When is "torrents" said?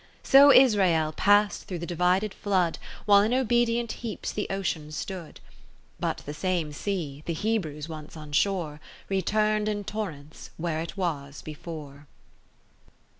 9.83-10.49